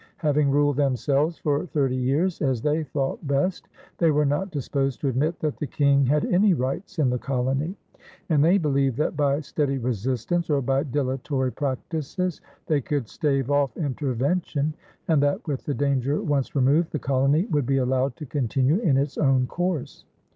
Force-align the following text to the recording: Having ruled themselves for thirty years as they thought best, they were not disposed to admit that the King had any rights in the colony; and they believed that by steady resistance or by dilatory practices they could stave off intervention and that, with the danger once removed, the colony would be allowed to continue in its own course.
Having 0.17 0.49
ruled 0.49 0.77
themselves 0.77 1.37
for 1.37 1.67
thirty 1.67 1.95
years 1.95 2.41
as 2.41 2.59
they 2.63 2.83
thought 2.83 3.27
best, 3.27 3.69
they 3.99 4.09
were 4.09 4.25
not 4.25 4.49
disposed 4.49 4.99
to 5.01 5.07
admit 5.09 5.39
that 5.41 5.57
the 5.57 5.67
King 5.67 6.07
had 6.07 6.25
any 6.25 6.55
rights 6.55 6.97
in 6.97 7.11
the 7.11 7.19
colony; 7.19 7.75
and 8.27 8.43
they 8.43 8.57
believed 8.57 8.97
that 8.97 9.15
by 9.15 9.41
steady 9.41 9.77
resistance 9.77 10.49
or 10.49 10.59
by 10.59 10.81
dilatory 10.81 11.51
practices 11.51 12.41
they 12.65 12.81
could 12.81 13.07
stave 13.07 13.51
off 13.51 13.77
intervention 13.77 14.73
and 15.07 15.21
that, 15.21 15.47
with 15.47 15.65
the 15.65 15.73
danger 15.75 16.19
once 16.23 16.55
removed, 16.55 16.89
the 16.91 16.97
colony 16.97 17.45
would 17.51 17.67
be 17.67 17.77
allowed 17.77 18.15
to 18.15 18.25
continue 18.25 18.79
in 18.79 18.97
its 18.97 19.19
own 19.19 19.45
course. 19.45 20.03